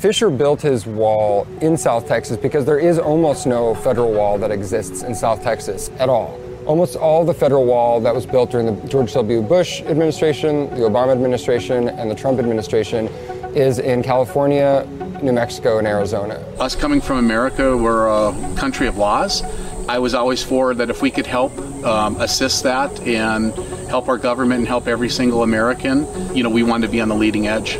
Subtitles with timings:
[0.00, 4.50] Fisher built his wall in South Texas because there is almost no federal wall that
[4.50, 6.40] exists in South Texas at all.
[6.66, 9.42] Almost all the federal wall that was built during the George W.
[9.42, 13.08] Bush administration, the Obama administration, and the Trump administration
[13.54, 14.86] is in California,
[15.22, 16.34] New Mexico, and Arizona.
[16.58, 19.42] Us coming from America, we're a country of laws.
[19.88, 23.52] I was always for that if we could help um, assist that and
[23.88, 27.08] help our government and help every single American, you know, we want to be on
[27.08, 27.78] the leading edge.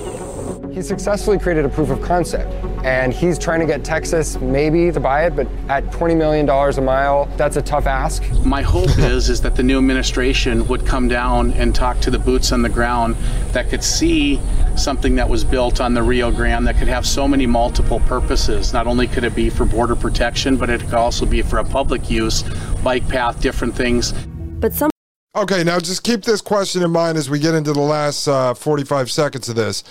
[0.72, 2.50] He successfully created a proof of concept,
[2.82, 6.80] and he's trying to get Texas maybe to buy it, but at $20 million a
[6.80, 8.22] mile, that's a tough ask.
[8.42, 12.18] My hope is is that the new administration would come down and talk to the
[12.18, 13.16] boots on the ground
[13.52, 14.40] that could see
[14.74, 18.72] something that was built on the Rio Grande that could have so many multiple purposes.
[18.72, 21.64] Not only could it be for border protection, but it could also be for a
[21.64, 22.44] public use,
[22.82, 24.12] bike path, different things.
[24.58, 24.90] But some
[25.34, 28.52] Okay, now just keep this question in mind as we get into the last uh,
[28.54, 29.82] 45 seconds of this.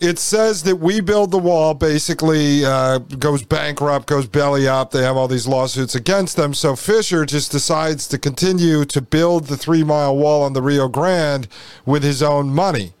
[0.00, 4.92] It says that we build the wall basically uh, goes bankrupt, goes belly up.
[4.92, 6.54] They have all these lawsuits against them.
[6.54, 10.88] So Fisher just decides to continue to build the three mile wall on the Rio
[10.88, 11.48] Grande
[11.84, 12.94] with his own money.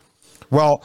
[0.50, 0.82] Well,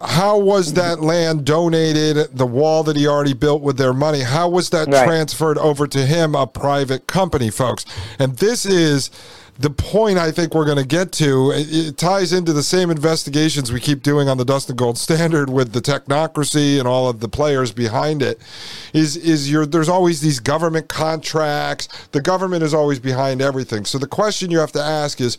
[0.00, 2.36] how was that land donated?
[2.36, 5.04] The wall that he already built with their money, how was that Right.
[5.04, 7.84] transferred over to him, a private company, folks?
[8.16, 9.10] And this is
[9.58, 11.50] the point I think we're going to get to.
[11.50, 15.50] It, it ties into the same investigations we keep doing on the Dustin Gold Standard
[15.50, 18.40] with the technocracy and all of the players behind it.
[18.92, 21.88] Is is your there's always these government contracts.
[22.12, 23.84] The government is always behind everything.
[23.84, 25.36] So the question you have to ask is.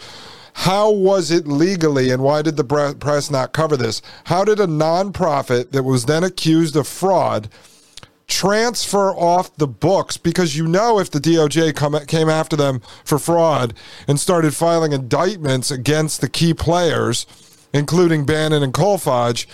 [0.54, 4.02] How was it legally, and why did the press not cover this?
[4.26, 7.50] How did a nonprofit that was then accused of fraud
[8.30, 10.16] transfer off the books?
[10.16, 13.74] Because you know, if the DOJ come, came after them for fraud
[14.08, 17.26] and started filing indictments against the key players,
[17.74, 19.46] including Bannon and Kolfage,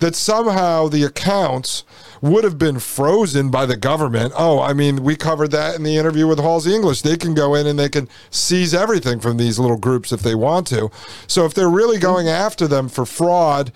[0.00, 1.84] that somehow the accounts
[2.20, 4.32] would have been frozen by the government.
[4.36, 7.02] Oh, I mean, we covered that in the interview with Halsey English.
[7.02, 10.34] They can go in and they can seize everything from these little groups if they
[10.34, 10.90] want to.
[11.26, 13.72] So if they're really going after them for fraud,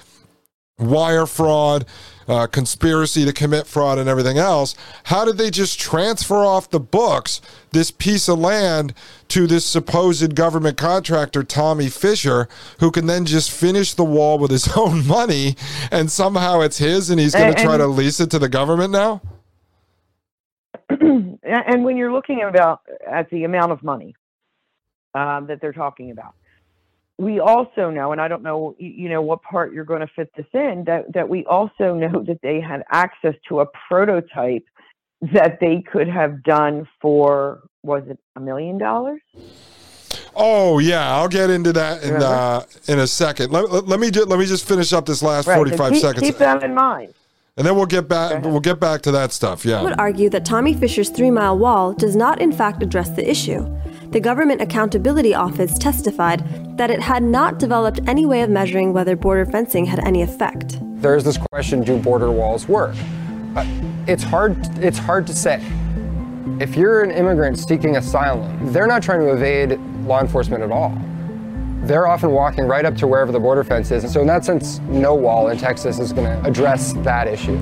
[0.79, 1.85] wire fraud,
[2.29, 4.75] uh, conspiracy to commit fraud, and everything else.
[5.05, 7.41] How did they just transfer off the books
[7.73, 8.95] this piece of land
[9.29, 12.49] to this supposed government contractor, Tommy Fisher,
[12.81, 15.57] who can then just finish the wall with his own money
[15.91, 18.93] and somehow it's his and he's going to try to lease it to the government
[18.93, 19.21] now?
[20.91, 24.15] and when you're looking about at the amount of money
[25.15, 26.35] um, that they're talking about,
[27.19, 30.31] we also know, and I don't know, you know, what part you're going to fit
[30.37, 34.65] this in, that that we also know that they had access to a prototype
[35.33, 39.21] that they could have done for was it a million dollars?
[40.37, 42.27] Oh yeah, I'll get into that in Remember?
[42.27, 43.51] uh, in a second.
[43.51, 45.57] Let, let, let me ju- let me just finish up this last Right.
[45.57, 47.13] forty five keep, seconds, Keep that in mind.
[47.57, 48.45] and then we'll get back.
[48.45, 49.65] We'll get back to that stuff.
[49.65, 49.81] Yeah.
[49.81, 53.29] I would argue that Tommy Fisher's three mile wall does not, in fact, address the
[53.29, 53.67] issue.
[54.11, 59.17] The Government Accountability Office testified that it had not developed any way of measuring whether
[59.17, 60.79] border fencing had any effect.
[61.03, 62.97] There's this question: Do border walls work?
[63.55, 63.67] Uh,
[64.07, 64.57] it's hard.
[64.79, 65.63] It's hard to say.
[66.59, 70.97] If you're an immigrant seeking asylum, they're not trying to evade law enforcement at all.
[71.83, 74.05] They're often walking right up to wherever the border fence is.
[74.05, 77.59] And so in that sense, no wall in Texas is going to address that issue.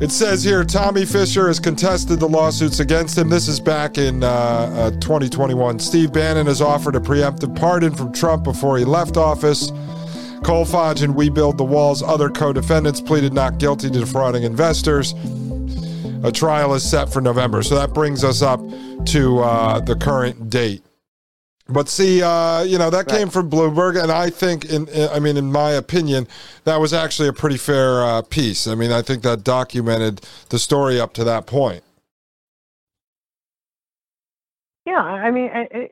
[0.00, 3.28] It says here Tommy Fisher has contested the lawsuits against him.
[3.28, 5.78] This is back in uh, uh, 2021.
[5.78, 9.70] Steve Bannon has offered a preemptive pardon from Trump before he left office.
[10.40, 15.12] Kolfage and We Build the Wall's other co defendants pleaded not guilty to defrauding investors.
[16.24, 17.62] A trial is set for November.
[17.62, 18.60] So that brings us up
[19.04, 20.82] to uh, the current date.
[21.72, 25.36] But see, uh, you know, that came from Bloomberg, and I think, in, I mean,
[25.36, 26.26] in my opinion,
[26.64, 28.66] that was actually a pretty fair uh, piece.
[28.66, 31.82] I mean, I think that documented the story up to that point.
[34.86, 35.90] Yeah, I mean, I- I-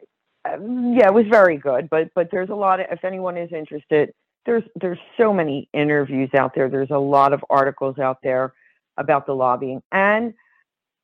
[0.55, 1.91] um, yeah, it was very good.
[1.91, 4.13] But but there's a lot of if anyone is interested,
[4.47, 6.69] there's there's so many interviews out there.
[6.69, 8.55] There's a lot of articles out there
[8.97, 10.35] about the lobbying and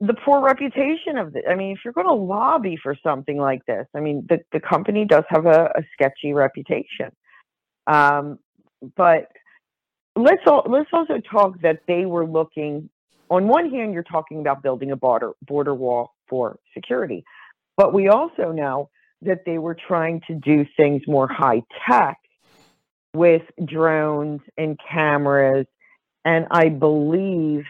[0.06, 1.44] the poor reputation of it.
[1.48, 4.60] I mean, if you're going to lobby for something like this, I mean, the the
[4.60, 7.10] company does have a, a sketchy reputation.
[7.86, 8.38] Um,
[8.96, 9.28] but
[10.16, 12.90] let's all, let's also talk that they were looking.
[13.30, 17.24] On one hand, you're talking about building a border border wall for security.
[17.76, 18.90] But we also know
[19.22, 22.18] that they were trying to do things more high tech
[23.14, 25.66] with drones and cameras.
[26.24, 27.64] And I believe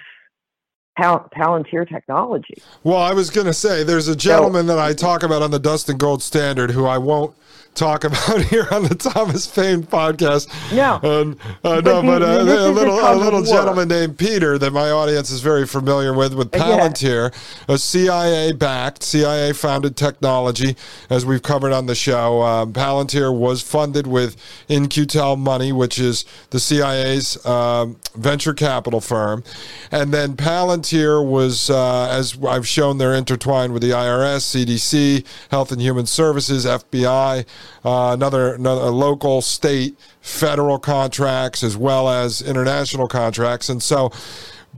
[0.97, 2.63] Pal- Palantir Technology.
[2.83, 5.51] Well, I was going to say there's a gentleman so, that I talk about on
[5.51, 7.35] the Dustin Gold Standard who I won't
[7.75, 10.49] talk about here on the Thomas Paine podcast.
[10.73, 14.91] No, uh, uh, no, but uh, a little a little gentleman named Peter that my
[14.91, 17.33] audience is very familiar with with Palantir,
[17.69, 17.75] yeah.
[17.75, 20.77] a CIA backed, CIA founded technology,
[21.11, 22.43] as we've covered on the show.
[22.43, 24.37] Um, Palantir was funded with
[24.69, 29.43] In-Q-Tel money, which is the CIA's um, venture capital firm,
[29.91, 35.73] and then Palantir was, uh, as I've shown, they're intertwined with the IRS, CDC, Health
[35.73, 37.47] and Human Services, FBI
[37.85, 43.69] uh, another, another local, state, federal contracts, as well as international contracts.
[43.69, 44.11] And so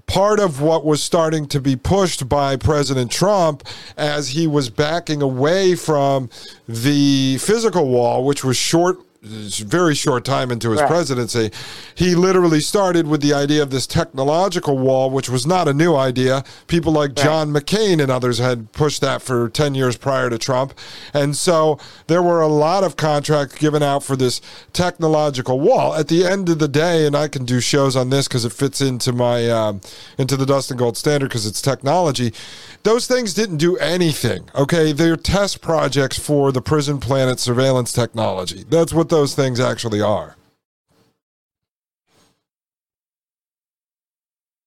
[0.07, 3.63] part of what was starting to be pushed by President Trump
[3.97, 6.31] as he was backing away from
[6.69, 10.89] the physical wall, which was short very short time into his right.
[10.89, 11.51] presidency,
[11.95, 15.95] he literally started with the idea of this technological wall, which was not a new
[15.95, 16.45] idea.
[16.67, 17.25] People like right.
[17.25, 20.75] John McCain and others had pushed that for 10 years prior to Trump.
[21.13, 24.41] And so there were a lot of contracts given out for this
[24.73, 25.95] technological wall.
[25.95, 28.53] At the end of the day, and I can do shows on this because it
[28.53, 29.81] fits into my um,
[30.19, 32.33] into the Dustin Gold standard because it's technology.
[32.83, 34.49] Those things didn't do anything.
[34.55, 38.65] Okay, they're test projects for the prison planet surveillance technology.
[38.69, 40.37] That's what those things actually are.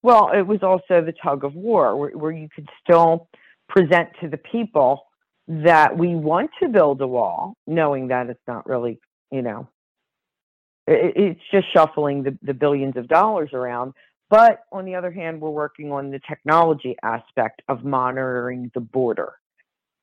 [0.01, 3.27] Well, it was also the tug of war where, where you could still
[3.67, 5.05] present to the people
[5.47, 8.99] that we want to build a wall, knowing that it's not really,
[9.31, 9.67] you know,
[10.87, 13.93] it, it's just shuffling the, the billions of dollars around.
[14.31, 19.33] But on the other hand, we're working on the technology aspect of monitoring the border.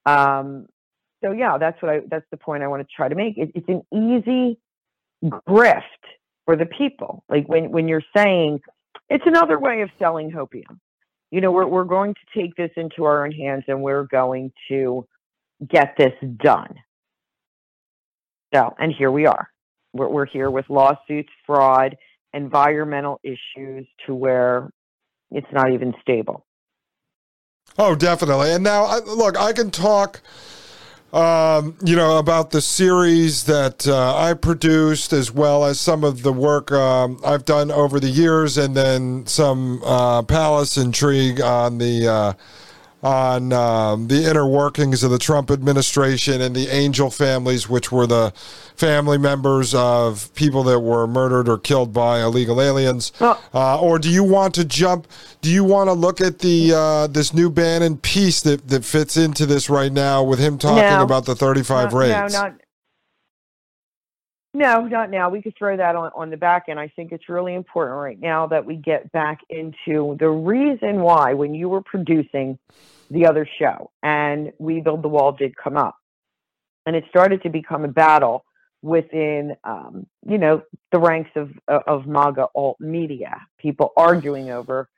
[0.04, 0.68] Um,
[1.26, 3.36] so yeah, that's what I that's the point I want to try to make.
[3.36, 4.58] It, it's an easy
[5.24, 5.80] grift
[6.44, 7.24] for the people.
[7.28, 8.60] Like when when you're saying
[9.08, 10.78] it's another way of selling hopium.
[11.32, 14.52] You know, we're we're going to take this into our own hands and we're going
[14.68, 15.06] to
[15.68, 16.74] get this done.
[18.54, 19.48] So, and here we are.
[19.92, 21.96] We're we're here with lawsuits, fraud,
[22.32, 24.70] environmental issues to where
[25.32, 26.46] it's not even stable.
[27.76, 28.52] Oh, definitely.
[28.52, 30.20] And now, look, I can talk
[31.12, 36.22] um, you know, about the series that uh, I produced, as well as some of
[36.22, 41.78] the work um, I've done over the years, and then some uh, palace intrigue on
[41.78, 42.36] the.
[43.02, 48.06] On um, the inner workings of the Trump administration and the Angel families, which were
[48.06, 48.32] the
[48.76, 53.12] family members of people that were murdered or killed by illegal aliens?
[53.20, 55.06] Well, uh, or do you want to jump?
[55.40, 59.16] Do you want to look at the uh, this new Bannon piece that, that fits
[59.16, 62.32] into this right now with him talking no, about the 35 no, raids?
[62.32, 62.60] No, not,
[64.56, 65.28] no, not now.
[65.28, 66.80] We could throw that on, on the back end.
[66.80, 71.34] I think it's really important right now that we get back into the reason why
[71.34, 72.58] when you were producing
[73.10, 75.96] the other show, and We Build the Wall did come up.
[76.86, 78.44] And it started to become a battle
[78.80, 84.88] within, um, you know, the ranks of, of MAGA alt media, people arguing over,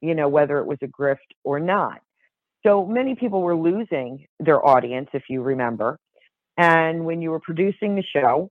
[0.00, 2.00] you know, whether it was a grift or not.
[2.64, 5.98] So many people were losing their audience, if you remember.
[6.56, 8.50] And when you were producing the show,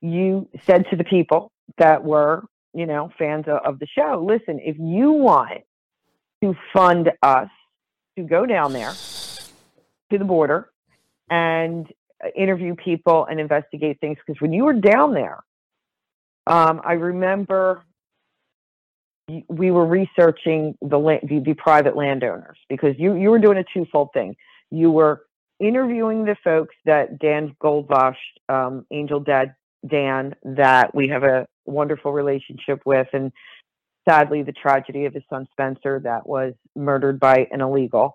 [0.00, 2.44] you said to the people that were,
[2.74, 5.62] you know, fans of, the show, listen, if you want
[6.42, 7.48] to fund us
[8.16, 8.92] to go down there
[10.10, 10.70] to the border
[11.28, 11.86] and
[12.34, 14.18] interview people and investigate things.
[14.26, 15.38] Because when you were down there,
[16.46, 17.84] um, I remember
[19.48, 24.08] we were researching the, the, the private landowners because you you were doing a twofold
[24.12, 24.34] thing.
[24.70, 25.22] You were
[25.60, 28.16] interviewing the folks that Dan Golvach,
[28.48, 29.54] um, Angel Dad
[29.88, 33.32] Dan, that we have a wonderful relationship with, and
[34.08, 38.14] sadly, the tragedy of his son Spencer that was murdered by an illegal.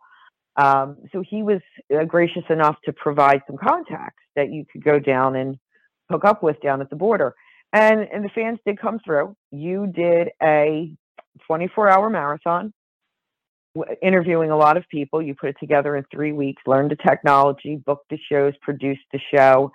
[0.57, 1.61] Um, so he was
[1.93, 5.57] uh, gracious enough to provide some contacts that you could go down and
[6.09, 7.35] hook up with down at the border.
[7.73, 9.35] And, and the fans did come through.
[9.51, 10.91] You did a
[11.47, 12.73] 24 hour marathon
[14.01, 15.21] interviewing a lot of people.
[15.21, 19.19] You put it together in three weeks, learned the technology, booked the shows, produced the
[19.33, 19.71] show,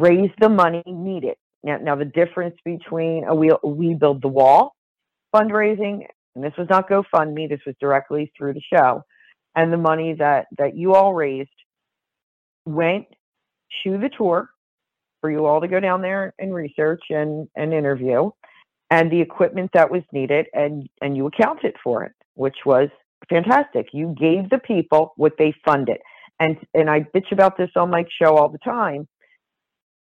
[0.00, 1.36] raised the money needed.
[1.62, 4.74] Now, now the difference between a we, we Build the Wall
[5.34, 9.02] fundraising, and this was not GoFundMe, this was directly through the show,
[9.54, 11.50] and the money that, that you all raised
[12.64, 13.06] went
[13.84, 14.48] to the tour
[15.20, 18.30] for you all to go down there and research and, and interview
[18.90, 22.88] and the equipment that was needed and, and you accounted for it, which was
[23.28, 23.88] fantastic.
[23.92, 25.98] You gave the people what they funded.
[26.38, 29.08] And and I bitch about this on my show all the time.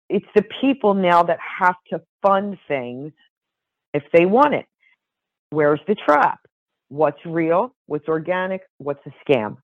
[0.10, 3.12] It's the people now that have to fund things
[3.94, 4.66] if they want it.
[5.50, 6.40] Where's the trap?
[6.90, 9.58] what's real, what's organic, what's a scam.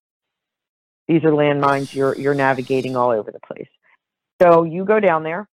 [1.07, 3.67] These are landmines you're you're navigating all over the place.
[4.41, 5.47] So you go down there,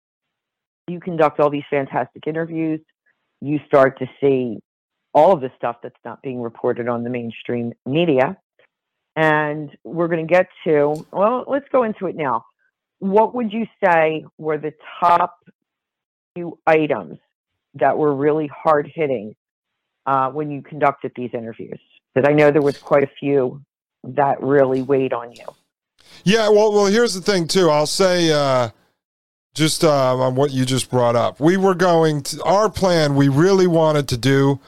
[0.88, 2.80] you conduct all these fantastic interviews,
[3.42, 4.60] you start to see
[5.14, 8.38] all of the stuff that's not being reported on the mainstream media.
[9.16, 12.46] And we're going to get to, well, let's go into it now.
[13.00, 15.38] What would you say were the top
[16.36, 17.20] few items
[17.76, 19.36] that were really hard hitting
[20.06, 21.80] uh, when you conducted these interviews?
[22.14, 23.62] Because I know there was quite a few
[24.04, 25.46] that really weighed on you.
[26.24, 27.70] Yeah, well, well, here's the thing too.
[27.70, 28.70] I'll say uh,
[29.54, 31.40] just uh, on what you just brought up.
[31.40, 33.16] We were going to our plan.
[33.16, 34.60] We really wanted to do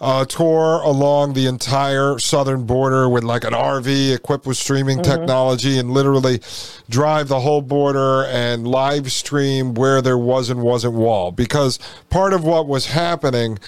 [0.00, 5.10] a tour along the entire southern border with like an RV equipped with streaming mm-hmm.
[5.10, 6.40] technology and literally
[6.88, 11.32] drive the whole border and live stream where there was and wasn't wall.
[11.32, 11.78] Because
[12.10, 13.58] part of what was happening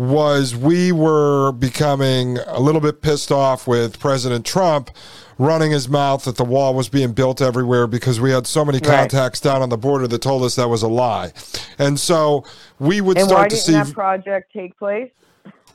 [0.00, 4.90] was we were becoming a little bit pissed off with President Trump
[5.36, 8.80] running his mouth that the wall was being built everywhere because we had so many
[8.80, 9.52] contacts right.
[9.52, 11.30] down on the border that told us that was a lie.
[11.78, 12.46] And so
[12.78, 15.10] we would and start to see that project take place?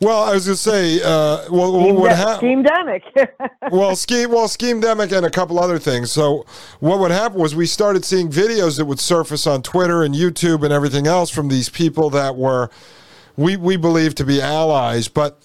[0.01, 2.38] Well, I was going to say, uh, well, Scheme what happened?
[2.65, 3.03] Schemedemic.
[3.72, 6.12] well, scheme, well, Schemedemic and a couple other things.
[6.12, 6.48] So,
[6.79, 10.63] what would happen was we started seeing videos that would surface on Twitter and YouTube
[10.63, 12.72] and everything else from these people that were
[13.38, 15.08] we, we believe to be allies.
[15.08, 15.42] But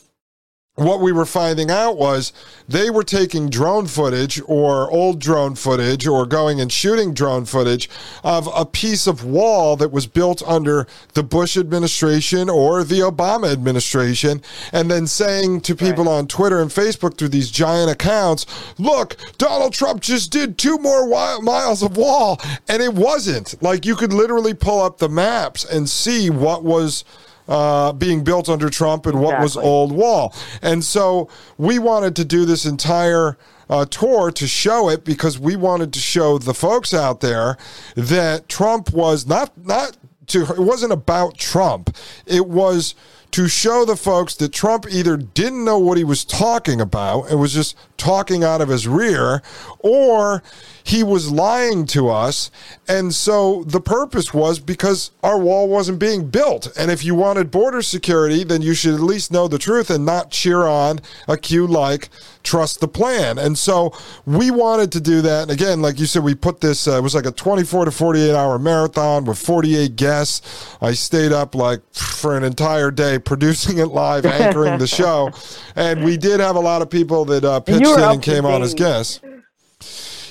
[0.80, 2.32] what we were finding out was
[2.66, 7.90] they were taking drone footage or old drone footage or going and shooting drone footage
[8.24, 13.52] of a piece of wall that was built under the Bush administration or the Obama
[13.52, 14.40] administration,
[14.72, 16.12] and then saying to people right.
[16.12, 18.46] on Twitter and Facebook through these giant accounts,
[18.78, 21.06] look, Donald Trump just did two more
[21.42, 22.40] miles of wall.
[22.68, 23.60] And it wasn't.
[23.62, 27.04] Like you could literally pull up the maps and see what was
[27.50, 30.34] uh, being built under Trump and what was old wall.
[30.62, 31.28] And so
[31.58, 33.36] we wanted to do this entire
[33.68, 37.58] uh, tour to show it because we wanted to show the folks out there
[37.96, 39.96] that Trump was not not
[40.28, 41.94] to it wasn't about Trump.
[42.26, 42.94] It was
[43.32, 47.38] to show the folks that Trump either didn't know what he was talking about and
[47.38, 49.42] was just talking out of his rear,
[49.78, 50.42] or
[50.84, 52.50] he was lying to us.
[52.88, 56.68] And so the purpose was because our wall wasn't being built.
[56.76, 60.04] And if you wanted border security, then you should at least know the truth and
[60.04, 62.08] not cheer on a cue like
[62.42, 63.38] trust the plan.
[63.38, 63.92] And so
[64.26, 65.42] we wanted to do that.
[65.42, 67.90] And again, like you said, we put this, uh, it was like a 24 to
[67.90, 70.76] 48 hour marathon with 48 guests.
[70.80, 75.30] I stayed up like for an entire day producing it live, anchoring the show.
[75.76, 78.62] And we did have a lot of people that uh, pitched in and came on
[78.62, 79.20] as guests.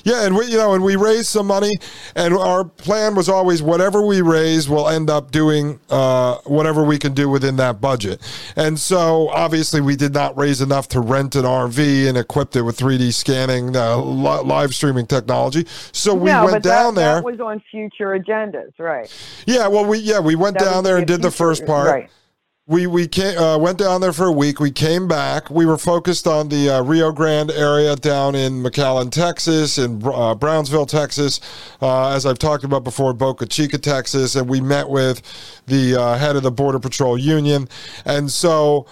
[0.04, 1.78] Yeah, and we, you know, and we raised some money,
[2.16, 6.98] and our plan was always whatever we raise, we'll end up doing uh, whatever we
[6.98, 8.22] can do within that budget.
[8.56, 12.62] And so, obviously, we did not raise enough to rent an RV and equip it
[12.62, 15.66] with 3D scanning, uh, li- live streaming technology.
[15.92, 17.16] So we no, went down that, there.
[17.16, 19.12] That was on future agendas, right?
[19.46, 21.90] Yeah, well, we yeah we went that down there and did future, the first part.
[21.90, 22.10] Right
[22.70, 24.60] we we came, uh, went down there for a week.
[24.60, 25.50] We came back.
[25.50, 30.36] We were focused on the uh, Rio Grande area down in McAllen, Texas, in uh,
[30.36, 31.42] Brownsville, Texas.
[31.82, 35.24] Uh, as I've talked about before, Boca Chica, Texas, and we met with
[35.66, 37.68] the uh, head of the Border Patrol Union,
[38.06, 38.86] and so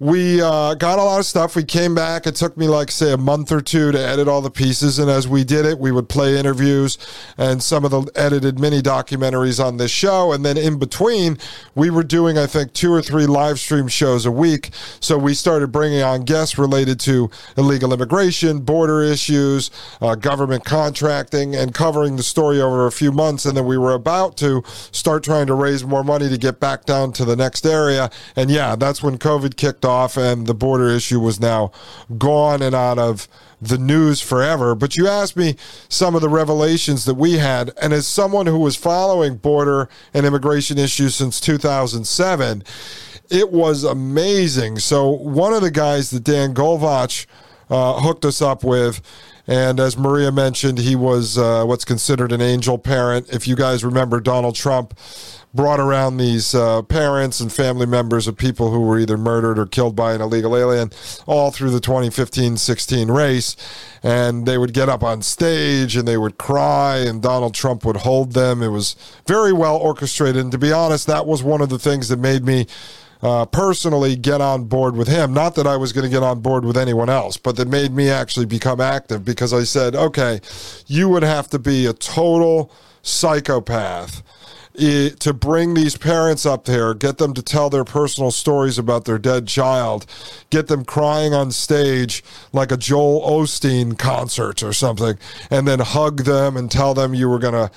[0.00, 1.56] we uh, got a lot of stuff.
[1.56, 2.26] We came back.
[2.26, 5.10] It took me like say a month or two to edit all the pieces, and
[5.10, 6.98] as we did it, we would play interviews
[7.36, 10.32] and some of the edited mini documentaries on this show.
[10.32, 11.38] And then in between,
[11.74, 14.70] we were doing I think two or three live stream shows a week.
[15.00, 21.56] So we started bringing on guests related to illegal immigration, border issues, uh, government contracting,
[21.56, 23.46] and covering the story over a few months.
[23.46, 24.62] And then we were about to
[24.92, 28.10] start trying to raise more money to get back down to the next area.
[28.36, 31.72] And yeah, that's when COVID kicked off and the border issue was now
[32.16, 33.26] gone and out of
[33.60, 34.74] the news forever.
[34.76, 35.56] But you asked me
[35.88, 37.72] some of the revelations that we had.
[37.82, 42.62] And as someone who was following border and immigration issues since 2007,
[43.30, 44.78] it was amazing.
[44.78, 47.26] So, one of the guys that Dan Golvach
[47.70, 49.00] uh, hooked us up with.
[49.46, 53.28] And as Maria mentioned, he was uh, what's considered an angel parent.
[53.30, 54.98] If you guys remember, Donald Trump
[55.54, 59.66] brought around these uh, parents and family members of people who were either murdered or
[59.66, 60.90] killed by an illegal alien
[61.26, 63.56] all through the 2015 16 race.
[64.02, 67.98] And they would get up on stage and they would cry, and Donald Trump would
[67.98, 68.62] hold them.
[68.62, 68.94] It was
[69.26, 70.42] very well orchestrated.
[70.42, 72.66] And to be honest, that was one of the things that made me.
[73.20, 75.34] Uh, personally get on board with him.
[75.34, 77.92] Not that I was going to get on board with anyone else, but that made
[77.92, 80.40] me actually become active because I said, okay,
[80.86, 82.70] you would have to be a total
[83.02, 84.22] psychopath
[84.78, 89.18] to bring these parents up there, get them to tell their personal stories about their
[89.18, 90.06] dead child,
[90.50, 95.18] get them crying on stage like a Joel Osteen concert or something,
[95.50, 97.70] and then hug them and tell them you were going to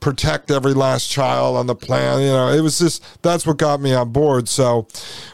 [0.00, 2.24] protect every last child on the planet.
[2.24, 4.48] You know, it was just that's what got me on board.
[4.48, 4.86] So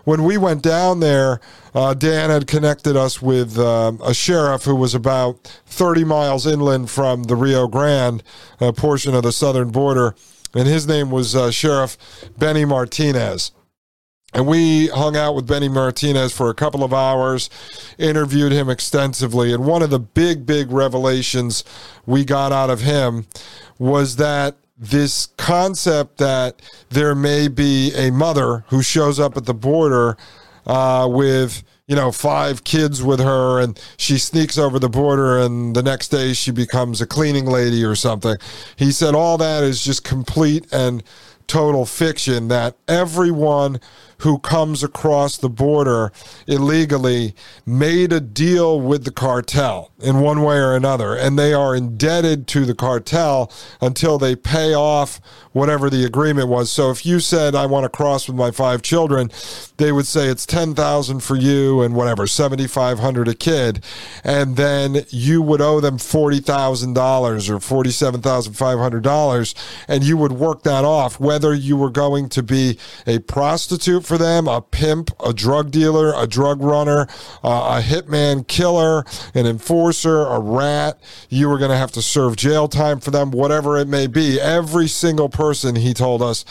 [0.05, 1.41] when we went down there,
[1.75, 6.91] uh, Dan had connected us with um a sheriff who was about 30 miles inland
[6.91, 8.23] from the Rio Grande
[8.61, 10.15] uh, portion of the southern border,
[10.55, 11.97] and his name was uh, Sheriff
[12.39, 13.53] Benny Martinez.
[14.35, 17.49] And we hung out with Benny Martinez for a couple of hours,
[17.99, 19.53] interviewed him extensively.
[19.53, 21.63] And one of the big, big revelations
[22.05, 23.27] we got out of him
[23.79, 29.55] was that this concept that there may be a mother who shows up at the
[29.55, 30.17] border
[30.67, 35.77] uh, with you know five kids with her and she sneaks over the border and
[35.77, 38.37] the next day she becomes a cleaning lady or something.
[38.77, 41.03] He said all that is just complete and
[41.47, 43.81] total fiction that everyone
[44.19, 46.13] who comes across the border
[46.47, 47.35] illegally
[47.67, 52.47] made a deal with the cartel in one way or another, and they are indebted
[52.49, 55.21] to the cartel until they pay off
[55.53, 56.71] whatever the agreement was.
[56.71, 59.31] So if you said, I want to cross with my five children,
[59.77, 63.85] they would say it's 10,000 for you and whatever, 7,500 a kid.
[64.25, 69.55] And then you would owe them $40,000 or $47,500
[69.89, 74.19] and you would work that off, whether you were going to be a prostitute for
[74.19, 77.07] them, a pimp, a drug dealer, a drug runner,
[77.43, 81.01] uh, a hitman killer, an enforcer, a rat.
[81.29, 84.41] You were going to have to serve jail time for them, whatever it may be.
[84.41, 86.45] Every single person, he told us,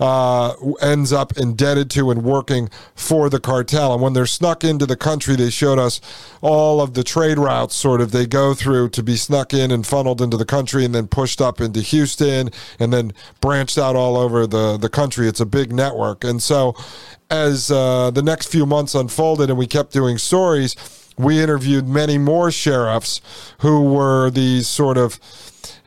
[0.00, 3.92] uh, ends up indebted to and working for the cartel.
[3.92, 6.00] And when they're snuck into the country, they showed us
[6.40, 9.86] all of the trade routes sort of they go through to be snuck in and
[9.86, 14.16] funneled into the country and then pushed up into Houston and then branched out all
[14.16, 15.28] over the, the country.
[15.28, 16.24] It's a big network.
[16.24, 16.74] And so
[17.30, 20.74] as uh, the next few months unfolded and we kept doing stories,
[21.22, 23.20] we interviewed many more sheriffs
[23.60, 25.18] who were these sort of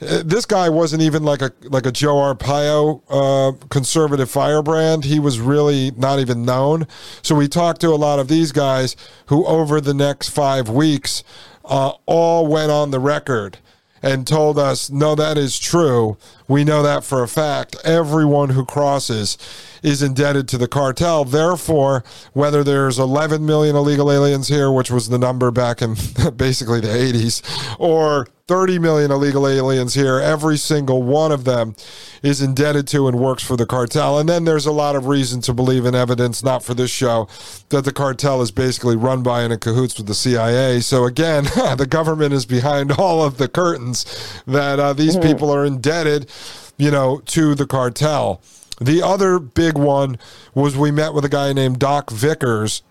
[0.01, 5.05] uh, this guy wasn't even like a like a Joe Arpaio uh, conservative firebrand.
[5.05, 6.87] He was really not even known.
[7.21, 8.95] So we talked to a lot of these guys
[9.27, 11.23] who, over the next five weeks,
[11.65, 13.59] uh, all went on the record
[14.01, 16.17] and told us, no, that is true.
[16.47, 17.77] We know that for a fact.
[17.85, 19.37] Everyone who crosses
[19.83, 21.25] is indebted to the cartel.
[21.25, 25.93] Therefore, whether there's 11 million illegal aliens here, which was the number back in
[26.35, 31.75] basically the 80s, or 30 million illegal aliens here, every single one of them
[32.21, 34.19] is indebted to and works for the cartel.
[34.19, 37.27] And then there's a lot of reason to believe in evidence, not for this show,
[37.69, 40.81] that the cartel is basically run by and in cahoots with the CIA.
[40.81, 41.43] So again,
[41.77, 44.05] the government is behind all of the curtains
[44.45, 46.29] that uh, these people are indebted,
[46.77, 48.41] you know, to the cartel.
[48.79, 50.17] The other big one
[50.53, 52.81] was we met with a guy named Doc Vickers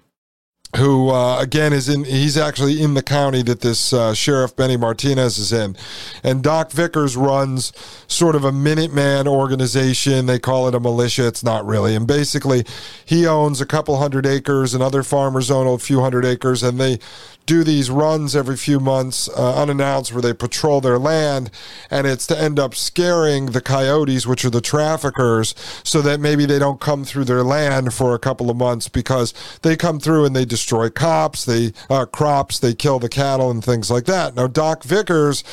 [0.76, 4.76] who uh, again is in he's actually in the county that this uh, sheriff benny
[4.76, 5.76] martinez is in.
[6.24, 7.72] And doc vickers runs
[8.06, 10.24] sort of a minuteman organization.
[10.26, 11.26] They call it a militia.
[11.26, 11.94] It's not really.
[11.94, 12.64] And basically
[13.04, 16.80] he owns a couple hundred acres and other farmers own a few hundred acres and
[16.80, 16.98] they
[17.46, 21.50] do these runs every few months uh, unannounced where they patrol their land
[21.90, 26.46] and it's to end up scaring the coyotes which are the traffickers so that maybe
[26.46, 30.24] they don't come through their land for a couple of months because they come through
[30.24, 34.34] and they destroy cops they uh, crops they kill the cattle and things like that.
[34.34, 35.44] Now doc vickers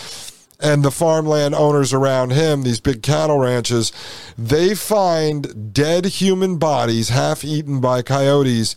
[0.59, 3.93] and the farmland owners around him, these big cattle ranches,
[4.37, 8.75] they find dead human bodies half eaten by coyotes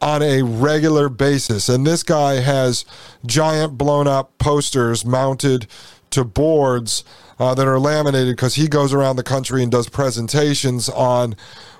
[0.00, 1.68] on a regular basis.
[1.68, 2.84] And this guy has
[3.24, 5.66] giant blown up posters mounted
[6.10, 7.04] to boards
[7.38, 11.36] uh, that are laminated because he goes around the country and does presentations on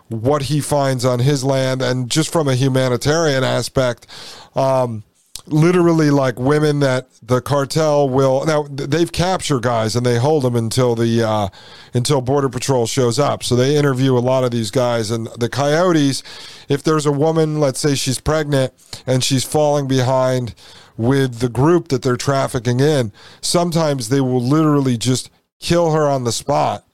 [0.09, 1.83] what he finds on his land.
[1.83, 4.07] And just from a humanitarian aspect,
[4.55, 5.05] um,
[5.47, 10.57] literally like women that the cartel will now they've captured guys and they hold them
[10.57, 11.49] until the uh,
[11.93, 13.43] until border patrol shows up.
[13.43, 16.23] So they interview a lot of these guys and the coyotes
[16.69, 18.73] if there's a woman let's say she's pregnant
[19.07, 20.55] and she's falling behind
[20.97, 26.25] with the group that they're trafficking in sometimes they will literally just kill her on
[26.25, 26.85] the spot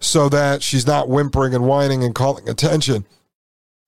[0.00, 3.04] so that she's not whimpering and whining and calling attention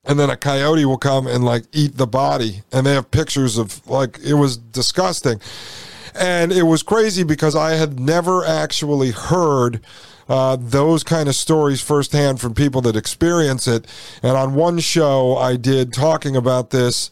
[0.04, 2.62] and then a coyote will come and like eat the body.
[2.72, 5.40] And they have pictures of like it was disgusting.
[6.14, 9.80] And it was crazy because i had never actually heard
[10.28, 13.86] uh, those kind of stories firsthand from people that experience it.
[14.22, 17.10] And on one show i did talking about this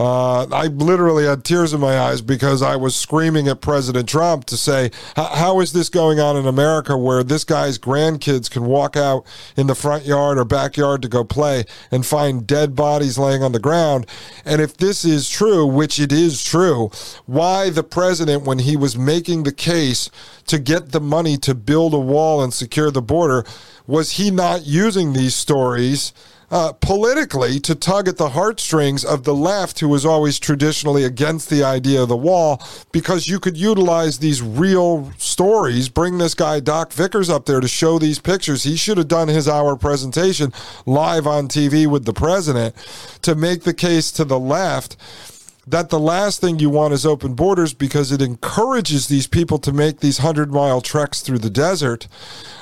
[0.00, 4.46] Uh, I literally had tears in my eyes because I was screaming at President Trump
[4.46, 8.96] to say, how is this going on in America where this guy's grandkids can walk
[8.96, 9.26] out
[9.58, 13.52] in the front yard or backyard to go play and find dead bodies laying on
[13.52, 14.06] the ground?
[14.46, 16.90] And if this is true, which it is true,
[17.26, 20.08] why the president, when he was making the case
[20.46, 23.44] to get the money to build a wall and secure the border,
[23.86, 26.14] was he not using these stories?
[26.50, 31.48] Uh, politically to tug at the heartstrings of the left, who was always traditionally against
[31.48, 35.88] the idea of the wall, because you could utilize these real stories.
[35.88, 38.64] Bring this guy, Doc Vickers, up there to show these pictures.
[38.64, 40.52] He should have done his hour presentation
[40.86, 42.74] live on TV with the president
[43.22, 44.96] to make the case to the left
[45.66, 49.72] that the last thing you want is open borders because it encourages these people to
[49.72, 52.08] make these 100 mile treks through the desert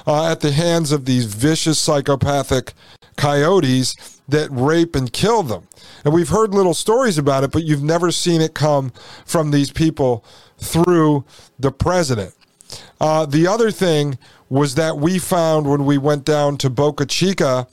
[0.07, 2.75] uh, at the hands of these vicious psychopathic
[3.19, 5.69] coyotes that rape and kill them.
[6.05, 8.93] And we've heard little stories about it, but you've never seen it come
[9.27, 10.25] from these people
[10.59, 11.25] through
[11.59, 12.35] the president.
[13.01, 17.67] Uh, the other thing was that we found when we went down to Boca Chica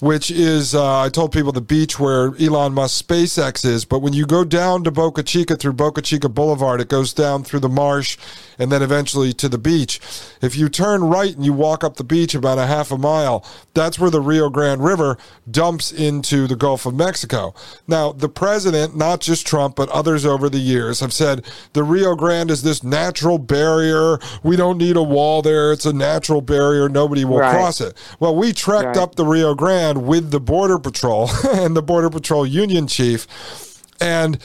[0.00, 3.84] which is, uh, I told people the beach where Elon Musk SpaceX is.
[3.84, 7.42] But when you go down to Boca Chica through Boca Chica Boulevard, it goes down
[7.42, 8.16] through the marsh
[8.58, 10.00] and then eventually to the beach.
[10.40, 13.44] If you turn right and you walk up the beach about a half a mile,
[13.74, 15.18] that's where the Rio Grande River
[15.50, 17.54] dumps into the Gulf of Mexico.
[17.86, 22.14] Now, the president, not just Trump, but others over the years, have said the Rio
[22.14, 24.18] Grande is this natural barrier.
[24.42, 25.72] We don't need a wall there.
[25.72, 26.88] It's a natural barrier.
[26.88, 27.54] Nobody will right.
[27.54, 27.96] cross it.
[28.20, 28.96] Well, we trekked right.
[28.96, 33.26] up the Rio Grande with the Border Patrol and the Border Patrol Union Chief.
[34.00, 34.38] And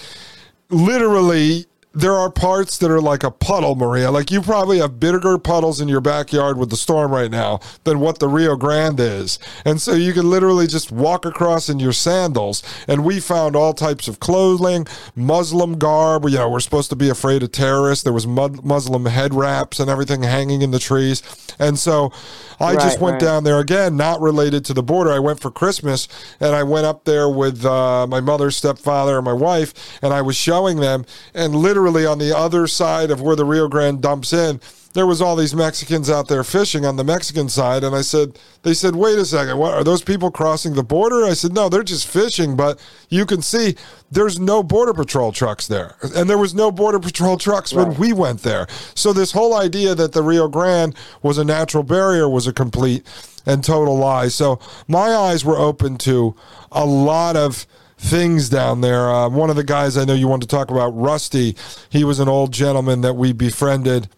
[0.70, 4.10] literally there are parts that are like a puddle, Maria.
[4.10, 8.00] Like you probably have bigger puddles in your backyard with the storm right now than
[8.00, 9.38] what the Rio Grande is.
[9.64, 12.64] And so you can literally just walk across in your sandals.
[12.88, 16.26] And we found all types of clothing, Muslim garb.
[16.26, 18.04] You know, we're supposed to be afraid of terrorists.
[18.04, 21.22] There was Muslim head wraps and everything hanging in the trees.
[21.60, 22.12] And so
[22.60, 23.22] I right, just went right.
[23.22, 25.12] down there again, not related to the border.
[25.12, 26.08] I went for Christmas
[26.40, 30.24] and I went up there with uh, my mother's stepfather and my wife, and I
[30.24, 31.06] was showing them.
[31.36, 34.60] And literally on the other side of where the Rio Grande dumps in,
[34.94, 38.38] there was all these Mexicans out there fishing on the Mexican side, and I said,
[38.62, 41.26] they said, wait a second, what are those people crossing the border?
[41.26, 43.76] I said, no, they're just fishing, but you can see
[44.12, 47.88] there's no border patrol trucks there, and there was no border patrol trucks right.
[47.88, 48.68] when we went there.
[48.94, 53.04] So this whole idea that the Rio Grande was a natural barrier was a complete
[53.46, 54.28] and total lie.
[54.28, 56.36] So my eyes were open to
[56.72, 57.66] a lot of
[58.04, 59.10] things down there.
[59.10, 61.56] Uh, one of the guys I know you want to talk about, Rusty,
[61.90, 64.10] he was an old gentleman that we befriended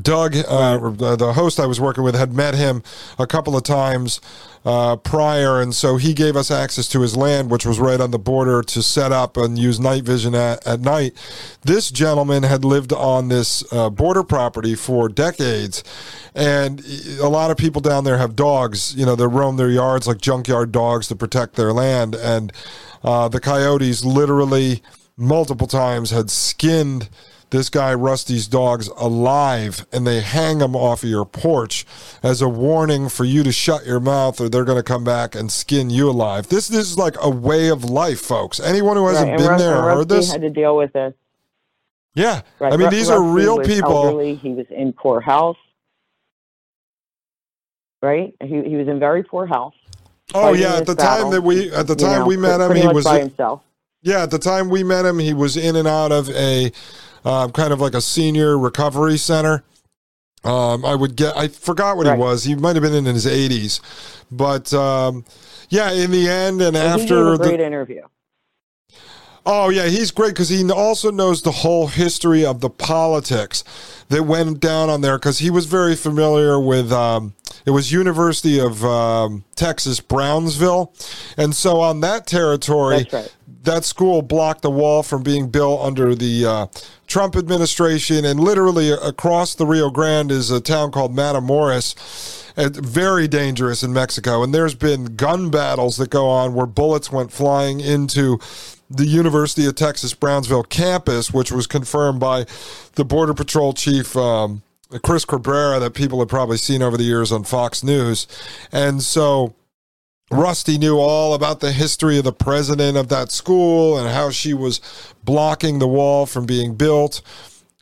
[0.00, 0.78] Doug, uh,
[1.16, 2.82] the host I was working with, had met him
[3.18, 4.20] a couple of times
[4.64, 8.10] uh, prior, and so he gave us access to his land, which was right on
[8.10, 11.14] the border, to set up and use night vision at, at night.
[11.62, 15.84] This gentleman had lived on this uh, border property for decades,
[16.34, 16.82] and
[17.20, 18.94] a lot of people down there have dogs.
[18.94, 22.52] You know, they roam their yards like junkyard dogs to protect their land, and
[23.02, 24.82] uh, the coyotes literally
[25.16, 27.08] multiple times had skinned
[27.52, 31.86] this guy Rusty's dogs alive and they hang them off of your porch
[32.22, 35.34] as a warning for you to shut your mouth or they're going to come back
[35.34, 36.48] and skin you alive.
[36.48, 38.58] This, this is like a way of life, folks.
[38.58, 39.38] Anyone who hasn't right.
[39.38, 41.14] been there or heard this had to deal with this.
[42.14, 42.72] Yeah, right.
[42.72, 43.90] I mean these Rusty are real people.
[43.90, 44.34] Elderly.
[44.34, 45.56] He was in poor health,
[48.02, 48.34] right?
[48.42, 49.74] He he was in very poor health.
[50.34, 51.24] Oh yeah, at the battle.
[51.24, 53.62] time that we at the time know, we met him, he was by himself.
[54.02, 56.72] Yeah, at the time we met him, he was in and out of a
[57.24, 59.64] uh, kind of like a senior recovery center.
[60.44, 62.16] Um, I would get, I forgot what right.
[62.16, 62.44] he was.
[62.44, 63.80] He might have been in his 80s.
[64.30, 65.24] But um,
[65.68, 67.34] yeah, in the end, and after.
[67.34, 68.02] a great the, interview.
[69.44, 73.64] Oh, yeah, he's great because he also knows the whole history of the politics
[74.08, 77.34] that went down on there because he was very familiar with um,
[77.66, 80.94] it was University of um, Texas Brownsville,
[81.36, 83.36] and so on that territory, right.
[83.64, 86.66] That school blocked the wall from being built under the uh,
[87.06, 91.94] Trump administration, and literally across the Rio Grande is a town called Matamoros.
[92.56, 97.10] It's very dangerous in Mexico, and there's been gun battles that go on where bullets
[97.10, 98.38] went flying into
[98.90, 102.44] the University of Texas Brownsville campus, which was confirmed by
[102.94, 104.16] the Border Patrol chief.
[104.16, 104.62] Um,
[105.02, 108.26] Chris Cabrera, that people have probably seen over the years on Fox News.
[108.70, 109.54] And so
[110.32, 114.54] Rusty knew all about the history of the president of that school and how she
[114.54, 114.80] was
[115.24, 117.22] blocking the wall from being built.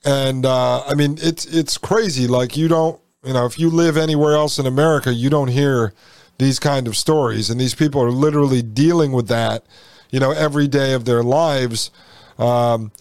[0.05, 2.27] And uh, I mean, it's it's crazy.
[2.27, 5.93] Like you don't, you know, if you live anywhere else in America, you don't hear
[6.39, 7.51] these kind of stories.
[7.51, 9.65] And these people are literally dealing with that
[10.11, 11.91] you know, every day of their lives
[12.39, 12.93] um,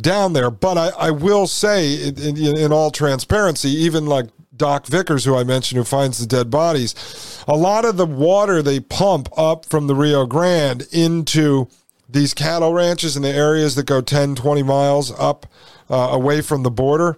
[0.00, 0.50] down there.
[0.50, 4.26] But I, I will say, in, in, in all transparency, even like
[4.58, 8.62] Doc Vickers, who I mentioned, who finds the dead bodies, a lot of the water
[8.62, 11.68] they pump up from the Rio Grande into
[12.08, 15.46] these cattle ranches in the areas that go 10, 20 miles up
[15.90, 17.16] uh, away from the border.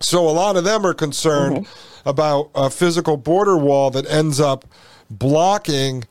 [0.00, 2.08] So a lot of them are concerned mm-hmm.
[2.08, 4.64] about a physical border wall that ends up
[5.10, 6.04] blocking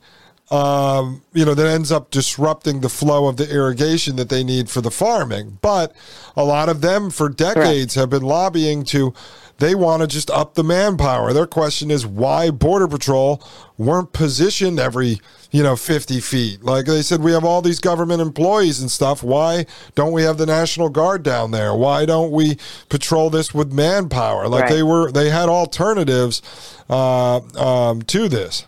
[0.52, 4.68] um, you know, that ends up disrupting the flow of the irrigation that they need
[4.68, 5.58] for the farming.
[5.62, 5.96] But
[6.36, 7.94] a lot of them for decades Correct.
[7.94, 9.14] have been lobbying to,
[9.58, 11.32] they want to just up the manpower.
[11.32, 13.42] Their question is why Border Patrol
[13.78, 16.62] weren't positioned every, you know, 50 feet.
[16.62, 19.22] Like they said, we have all these government employees and stuff.
[19.22, 21.74] Why don't we have the National Guard down there?
[21.74, 24.48] Why don't we patrol this with manpower?
[24.48, 24.72] Like right.
[24.72, 26.42] they were, they had alternatives
[26.88, 28.66] uh, um, to this.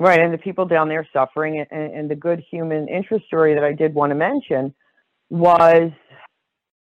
[0.00, 3.62] Right, and the people down there suffering, and, and the good human interest story that
[3.62, 4.74] I did want to mention
[5.30, 5.92] was,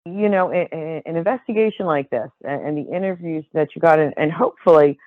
[0.06, 4.32] you know, an investigation like this and, and, the interviews that you got, and, and
[4.32, 4.98] hopefully,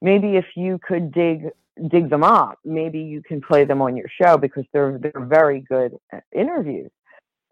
[0.00, 1.48] maybe if you could dig
[1.90, 5.60] dig them up, maybe you can play them on your show because they're they're very
[5.60, 6.90] good uh, interviews,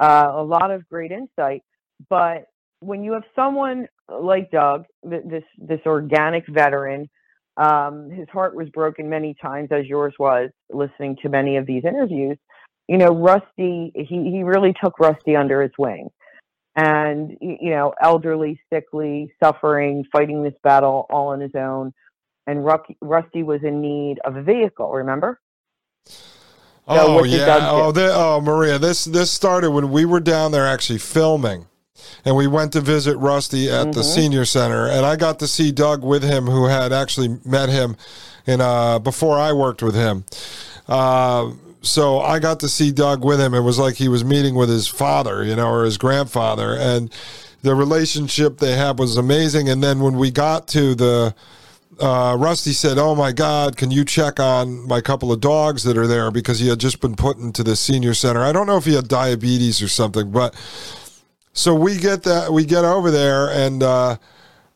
[0.01, 1.63] uh, a lot of great insight.
[2.09, 2.47] But
[2.81, 7.09] when you have someone like Doug, this this organic veteran
[7.57, 11.85] um, his heart was broken many times, as yours was, listening to many of these
[11.85, 12.37] interviews.
[12.89, 16.09] You know, Rusty, he, he really took Rusty under his wing.
[16.77, 21.93] And, you know, elderly, sickly, suffering, fighting this battle all on his own.
[22.47, 25.41] And Rusty was in need of a vehicle, remember?
[26.87, 27.71] Oh, so yeah.
[27.71, 31.67] Oh, the, oh, Maria, this, this started when we were down there actually filming
[32.25, 33.93] and we went to visit Rusty at mm-hmm.
[33.93, 37.69] the senior center, and I got to see Doug with him, who had actually met
[37.69, 37.97] him
[38.47, 40.25] in uh, before I worked with him.
[40.89, 41.53] Uh,
[41.85, 43.55] so I got to see Doug with him.
[43.55, 47.13] It was like he was meeting with his father, you know, or his grandfather, and
[47.63, 49.69] the relationship they had was amazing.
[49.69, 51.35] And then when we got to the
[52.01, 55.97] uh, Rusty said, "Oh my God, can you check on my couple of dogs that
[55.97, 58.43] are there because he had just been put into the senior center.
[58.43, 60.55] I don't know if he had diabetes or something, but
[61.53, 64.17] so we get that we get over there and uh,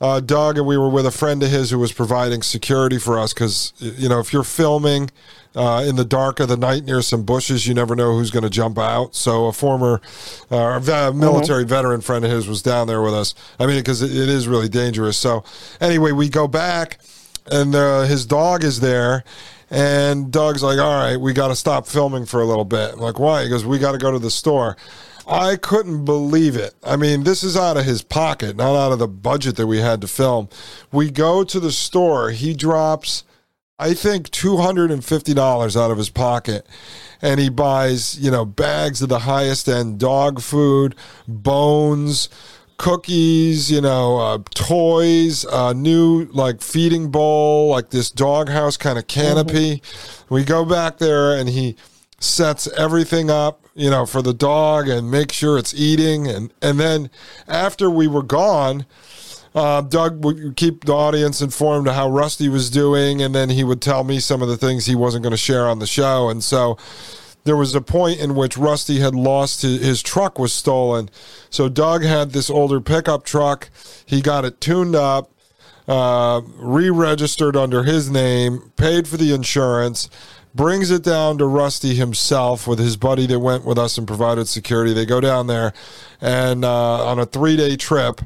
[0.01, 3.19] uh, Doug and we were with a friend of his who was providing security for
[3.19, 5.11] us because you know if you're filming
[5.57, 8.45] uh, in the dark of the night near some bushes, you never know who's going
[8.45, 9.15] to jump out.
[9.15, 10.01] So a former
[10.51, 10.81] uh,
[11.15, 11.69] military mm-hmm.
[11.69, 13.35] veteran friend of his was down there with us.
[13.59, 15.17] I mean, because it, it is really dangerous.
[15.17, 15.43] So
[15.81, 17.01] anyway, we go back
[17.51, 19.25] and uh, his dog is there.
[19.71, 22.95] And Doug's like, all right, we got to stop filming for a little bit.
[22.95, 23.43] I'm like, why?
[23.43, 24.77] He goes, we got to go to the store.
[25.29, 26.75] I couldn't believe it.
[26.83, 29.79] I mean, this is out of his pocket, not out of the budget that we
[29.79, 30.49] had to film.
[30.91, 32.31] We go to the store.
[32.31, 33.25] He drops,
[33.79, 36.67] I think, $250 out of his pocket.
[37.21, 40.95] And he buys, you know, bags of the highest end dog food,
[41.27, 42.31] bones,
[42.79, 49.07] cookies, you know, uh, toys, a new like feeding bowl, like this doghouse kind of
[49.09, 49.77] canopy.
[49.77, 50.35] Mm-hmm.
[50.35, 51.77] We go back there and he
[52.21, 56.27] sets everything up you know, for the dog and make sure it's eating.
[56.27, 57.11] And, and then
[57.47, 58.87] after we were gone,
[59.55, 63.63] uh, Doug would keep the audience informed of how Rusty was doing, and then he
[63.63, 66.29] would tell me some of the things he wasn't going to share on the show.
[66.29, 66.77] And so
[67.45, 71.09] there was a point in which Rusty had lost his, his truck was stolen.
[71.49, 73.71] So Doug had this older pickup truck.
[74.07, 75.31] He got it tuned up,
[75.87, 80.11] uh, re-registered under his name, paid for the insurance
[80.55, 84.49] brings it down to Rusty himself with his buddy that went with us and provided
[84.49, 84.93] security.
[84.93, 85.73] They go down there
[86.21, 88.21] and uh, on a three day trip,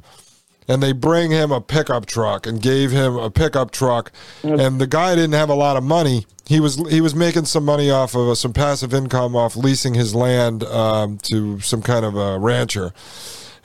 [0.68, 4.12] and they bring him a pickup truck and gave him a pickup truck.
[4.60, 6.26] And the guy didn't have a lot of money.
[6.46, 9.94] He was he was making some money off of uh, some passive income off leasing
[9.94, 12.92] his land um, to some kind of a rancher.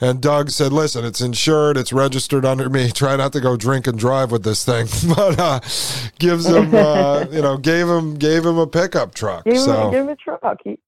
[0.00, 2.90] And Doug said, "Listen, it's insured, it's registered under me.
[2.94, 5.60] Try not to go drink and drive with this thing." but uh,
[6.18, 9.44] gives him, uh, you know, gave him gave him a pickup truck.
[9.44, 9.86] Gave so.
[9.86, 10.58] him, gave him a truck.
[10.64, 10.78] He,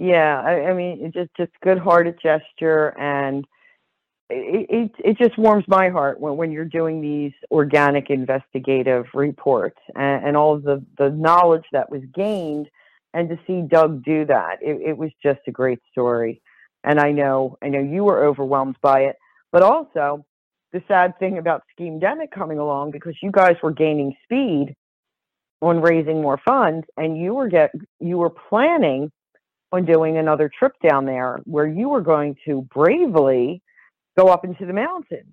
[0.00, 3.46] yeah, I, I mean, just just good-hearted gesture, and
[4.28, 9.78] it, it it just warms my heart when when you're doing these organic investigative reports
[9.94, 12.68] and, and all of the the knowledge that was gained,
[13.14, 16.42] and to see Doug do that, it, it was just a great story
[16.84, 19.16] and I know I know you were overwhelmed by it,
[19.50, 20.24] but also
[20.72, 24.74] the sad thing about Schemedemic coming along because you guys were gaining speed
[25.60, 29.10] on raising more funds, and you were get you were planning
[29.70, 33.62] on doing another trip down there where you were going to bravely
[34.18, 35.32] go up into the mountains